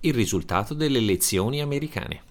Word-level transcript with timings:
Il 0.00 0.14
risultato 0.14 0.74
delle 0.74 0.98
elezioni 0.98 1.60
americane. 1.60 2.22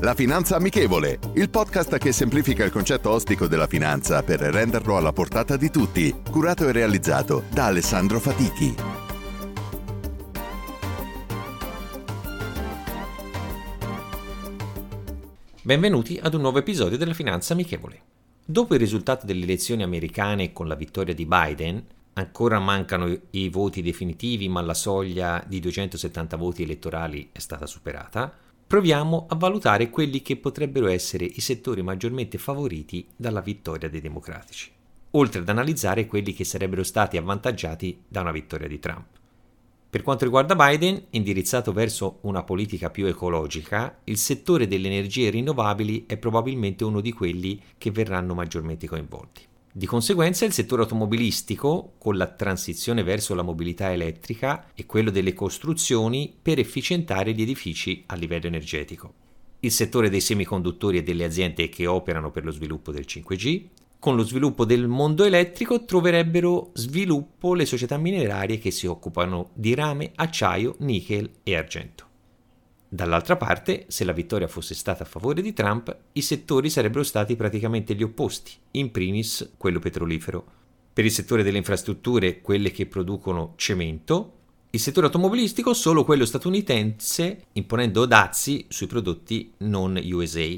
La 0.00 0.14
Finanza 0.14 0.56
Amichevole, 0.56 1.18
il 1.34 1.50
podcast 1.50 1.98
che 1.98 2.12
semplifica 2.12 2.64
il 2.64 2.70
concetto 2.70 3.10
ostico 3.10 3.46
della 3.46 3.66
finanza 3.66 4.22
per 4.22 4.40
renderlo 4.40 4.96
alla 4.96 5.12
portata 5.12 5.58
di 5.58 5.68
tutti, 5.68 6.14
curato 6.30 6.66
e 6.66 6.72
realizzato 6.72 7.42
da 7.52 7.66
Alessandro 7.66 8.18
Fatichi. 8.20 8.74
Benvenuti 15.60 16.18
ad 16.22 16.32
un 16.32 16.40
nuovo 16.40 16.56
episodio 16.56 16.96
della 16.96 17.12
Finanza 17.12 17.52
Amichevole. 17.52 18.00
Dopo 18.42 18.72
il 18.72 18.80
risultato 18.80 19.26
delle 19.26 19.42
elezioni 19.42 19.82
americane 19.82 20.54
con 20.54 20.66
la 20.66 20.74
vittoria 20.74 21.12
di 21.12 21.26
Biden, 21.26 21.84
ancora 22.18 22.58
mancano 22.58 23.16
i 23.30 23.48
voti 23.48 23.82
definitivi, 23.82 24.48
ma 24.48 24.60
la 24.60 24.74
soglia 24.74 25.42
di 25.46 25.60
270 25.60 26.36
voti 26.36 26.62
elettorali 26.62 27.30
è 27.32 27.38
stata 27.38 27.66
superata 27.66 28.46
proviamo 28.68 29.24
a 29.30 29.34
valutare 29.34 29.88
quelli 29.88 30.20
che 30.20 30.36
potrebbero 30.36 30.88
essere 30.88 31.24
i 31.24 31.40
settori 31.40 31.80
maggiormente 31.80 32.36
favoriti 32.36 33.06
dalla 33.16 33.40
vittoria 33.40 33.88
dei 33.88 34.02
democratici, 34.02 34.70
oltre 35.12 35.40
ad 35.40 35.48
analizzare 35.48 36.06
quelli 36.06 36.34
che 36.34 36.44
sarebbero 36.44 36.82
stati 36.82 37.16
avvantaggiati 37.16 38.02
da 38.06 38.20
una 38.20 38.30
vittoria 38.30 38.68
di 38.68 38.78
Trump. 38.78 39.06
Per 39.88 40.02
quanto 40.02 40.24
riguarda 40.24 40.54
Biden, 40.54 41.02
indirizzato 41.10 41.72
verso 41.72 42.18
una 42.22 42.42
politica 42.42 42.90
più 42.90 43.06
ecologica, 43.06 44.00
il 44.04 44.18
settore 44.18 44.68
delle 44.68 44.88
energie 44.88 45.30
rinnovabili 45.30 46.04
è 46.06 46.18
probabilmente 46.18 46.84
uno 46.84 47.00
di 47.00 47.10
quelli 47.10 47.58
che 47.78 47.90
verranno 47.90 48.34
maggiormente 48.34 48.86
coinvolti. 48.86 49.46
Di 49.78 49.86
conseguenza 49.86 50.44
il 50.44 50.52
settore 50.52 50.82
automobilistico, 50.82 51.92
con 51.98 52.16
la 52.16 52.26
transizione 52.26 53.04
verso 53.04 53.32
la 53.36 53.44
mobilità 53.44 53.92
elettrica, 53.92 54.72
e 54.74 54.86
quello 54.86 55.12
delle 55.12 55.34
costruzioni 55.34 56.34
per 56.42 56.58
efficientare 56.58 57.32
gli 57.32 57.42
edifici 57.42 58.02
a 58.06 58.16
livello 58.16 58.48
energetico. 58.48 59.14
Il 59.60 59.70
settore 59.70 60.10
dei 60.10 60.20
semiconduttori 60.20 60.98
e 60.98 61.04
delle 61.04 61.22
aziende 61.22 61.68
che 61.68 61.86
operano 61.86 62.32
per 62.32 62.44
lo 62.44 62.50
sviluppo 62.50 62.90
del 62.90 63.04
5G. 63.06 63.66
Con 64.00 64.16
lo 64.16 64.24
sviluppo 64.24 64.64
del 64.64 64.88
mondo 64.88 65.22
elettrico 65.22 65.84
troverebbero 65.84 66.70
sviluppo 66.72 67.54
le 67.54 67.64
società 67.64 67.96
minerarie 67.98 68.58
che 68.58 68.72
si 68.72 68.88
occupano 68.88 69.50
di 69.52 69.74
rame, 69.74 70.10
acciaio, 70.16 70.74
nickel 70.78 71.30
e 71.44 71.54
argento. 71.54 72.07
Dall'altra 72.90 73.36
parte, 73.36 73.84
se 73.88 74.02
la 74.04 74.12
vittoria 74.12 74.48
fosse 74.48 74.74
stata 74.74 75.02
a 75.02 75.06
favore 75.06 75.42
di 75.42 75.52
Trump, 75.52 75.94
i 76.12 76.22
settori 76.22 76.70
sarebbero 76.70 77.02
stati 77.02 77.36
praticamente 77.36 77.94
gli 77.94 78.02
opposti, 78.02 78.52
in 78.72 78.90
primis 78.90 79.52
quello 79.58 79.78
petrolifero. 79.78 80.56
Per 80.94 81.04
il 81.04 81.12
settore 81.12 81.42
delle 81.42 81.58
infrastrutture, 81.58 82.40
quelle 82.40 82.70
che 82.70 82.86
producono 82.86 83.52
cemento, 83.56 84.36
il 84.70 84.80
settore 84.80 85.06
automobilistico 85.06 85.74
solo 85.74 86.02
quello 86.02 86.24
statunitense, 86.24 87.44
imponendo 87.52 88.06
dazi 88.06 88.64
sui 88.68 88.86
prodotti 88.86 89.52
non 89.58 90.00
USA. 90.02 90.48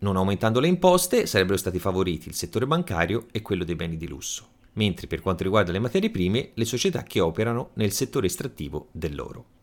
Non 0.00 0.16
aumentando 0.16 0.60
le 0.60 0.68
imposte, 0.68 1.26
sarebbero 1.26 1.56
stati 1.56 1.78
favoriti 1.78 2.28
il 2.28 2.34
settore 2.34 2.66
bancario 2.66 3.28
e 3.32 3.40
quello 3.40 3.64
dei 3.64 3.76
beni 3.76 3.96
di 3.96 4.08
lusso, 4.08 4.46
mentre 4.74 5.06
per 5.06 5.20
quanto 5.20 5.42
riguarda 5.42 5.72
le 5.72 5.78
materie 5.78 6.10
prime, 6.10 6.50
le 6.52 6.64
società 6.66 7.02
che 7.02 7.20
operano 7.20 7.70
nel 7.74 7.92
settore 7.92 8.26
estrattivo 8.26 8.88
dell'oro. 8.92 9.61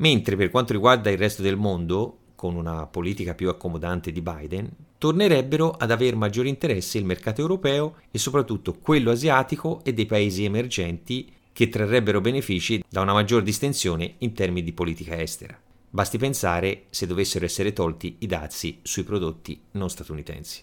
Mentre 0.00 0.34
per 0.36 0.50
quanto 0.50 0.72
riguarda 0.72 1.10
il 1.10 1.18
resto 1.18 1.42
del 1.42 1.56
mondo, 1.56 2.18
con 2.34 2.54
una 2.54 2.86
politica 2.86 3.34
più 3.34 3.50
accomodante 3.50 4.12
di 4.12 4.22
Biden, 4.22 4.68
tornerebbero 4.96 5.72
ad 5.72 5.90
aver 5.90 6.16
maggiore 6.16 6.48
interesse 6.48 6.96
il 6.96 7.04
mercato 7.04 7.42
europeo 7.42 7.96
e 8.10 8.18
soprattutto 8.18 8.78
quello 8.80 9.10
asiatico 9.10 9.82
e 9.84 9.92
dei 9.92 10.06
paesi 10.06 10.44
emergenti 10.44 11.30
che 11.52 11.68
trarrebbero 11.68 12.22
benefici 12.22 12.82
da 12.88 13.02
una 13.02 13.12
maggior 13.12 13.42
distensione 13.42 14.14
in 14.18 14.32
termini 14.32 14.64
di 14.64 14.72
politica 14.72 15.20
estera. 15.20 15.58
Basti 15.90 16.16
pensare 16.16 16.84
se 16.88 17.06
dovessero 17.06 17.44
essere 17.44 17.74
tolti 17.74 18.16
i 18.20 18.26
dazi 18.26 18.78
sui 18.80 19.02
prodotti 19.02 19.60
non 19.72 19.90
statunitensi. 19.90 20.62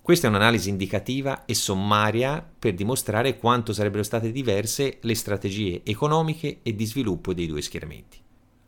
Questa 0.00 0.26
è 0.26 0.30
un'analisi 0.30 0.70
indicativa 0.70 1.44
e 1.44 1.54
sommaria 1.54 2.44
per 2.58 2.74
dimostrare 2.74 3.38
quanto 3.38 3.72
sarebbero 3.72 4.02
state 4.02 4.32
diverse 4.32 4.98
le 5.02 5.14
strategie 5.14 5.82
economiche 5.84 6.58
e 6.64 6.74
di 6.74 6.84
sviluppo 6.84 7.32
dei 7.32 7.46
due 7.46 7.62
schieramenti. 7.62 8.21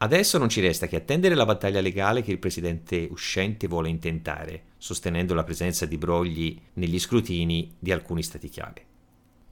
Adesso 0.05 0.37
non 0.37 0.51
ci 0.51 0.61
resta 0.61 0.87
che 0.87 0.97
attendere 0.97 1.35
la 1.35 1.47
battaglia 1.47 1.81
legale 1.81 2.21
che 2.21 2.31
il 2.31 2.39
presidente 2.39 3.09
uscente 3.11 3.67
vuole 3.67 3.89
intentare, 3.89 4.65
sostenendo 4.77 5.33
la 5.33 5.45
presenza 5.45 5.87
di 5.87 5.97
brogli 5.97 6.61
negli 6.75 6.99
scrutini 6.99 7.73
di 7.79 7.91
alcuni 7.91 8.23
stati 8.23 8.51
chiave. 8.51 8.85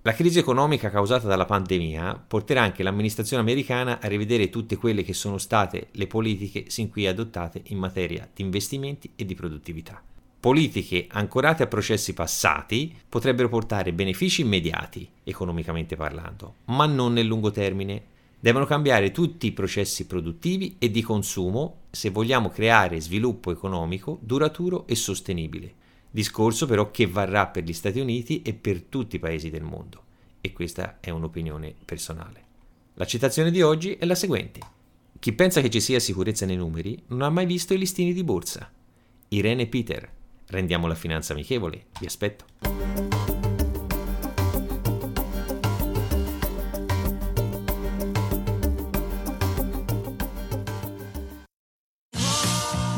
La 0.02 0.12
crisi 0.12 0.38
economica 0.38 0.90
causata 0.90 1.26
dalla 1.26 1.46
pandemia 1.46 2.22
porterà 2.28 2.60
anche 2.60 2.82
l'amministrazione 2.82 3.42
americana 3.42 3.98
a 3.98 4.08
rivedere 4.08 4.50
tutte 4.50 4.76
quelle 4.76 5.02
che 5.02 5.14
sono 5.14 5.38
state 5.38 5.88
le 5.92 6.06
politiche 6.06 6.64
sin 6.68 6.90
qui 6.90 7.06
adottate 7.06 7.62
in 7.68 7.78
materia 7.78 8.28
di 8.30 8.42
investimenti 8.42 9.10
e 9.16 9.24
di 9.24 9.34
produttività. 9.34 10.02
Politiche 10.38 11.06
ancorate 11.08 11.62
a 11.62 11.66
processi 11.66 12.12
passati 12.12 12.94
potrebbero 13.08 13.48
portare 13.48 13.94
benefici 13.94 14.42
immediati, 14.42 15.08
economicamente 15.24 15.96
parlando, 15.96 16.56
ma 16.66 16.84
non 16.84 17.14
nel 17.14 17.26
lungo 17.26 17.50
termine, 17.50 18.10
Devono 18.42 18.66
cambiare 18.66 19.12
tutti 19.12 19.46
i 19.46 19.52
processi 19.52 20.04
produttivi 20.04 20.74
e 20.80 20.90
di 20.90 21.00
consumo 21.00 21.82
se 21.92 22.10
vogliamo 22.10 22.48
creare 22.48 23.00
sviluppo 23.00 23.52
economico 23.52 24.18
duraturo 24.20 24.84
e 24.88 24.96
sostenibile. 24.96 25.72
Discorso 26.10 26.66
però 26.66 26.90
che 26.90 27.06
varrà 27.06 27.46
per 27.46 27.62
gli 27.62 27.72
Stati 27.72 28.00
Uniti 28.00 28.42
e 28.42 28.52
per 28.52 28.82
tutti 28.82 29.14
i 29.14 29.20
paesi 29.20 29.48
del 29.48 29.62
mondo. 29.62 30.02
E 30.40 30.52
questa 30.52 30.98
è 30.98 31.10
un'opinione 31.10 31.72
personale. 31.84 32.42
La 32.94 33.06
citazione 33.06 33.52
di 33.52 33.62
oggi 33.62 33.94
è 33.94 34.04
la 34.06 34.16
seguente. 34.16 34.58
Chi 35.20 35.32
pensa 35.34 35.60
che 35.60 35.70
ci 35.70 35.80
sia 35.80 36.00
sicurezza 36.00 36.44
nei 36.44 36.56
numeri 36.56 37.00
non 37.06 37.22
ha 37.22 37.30
mai 37.30 37.46
visto 37.46 37.74
i 37.74 37.78
listini 37.78 38.12
di 38.12 38.24
borsa. 38.24 38.68
Irene 39.28 39.68
Peter. 39.68 40.10
Rendiamo 40.46 40.88
la 40.88 40.96
finanza 40.96 41.32
amichevole. 41.32 41.84
Vi 42.00 42.06
aspetto. 42.06 43.11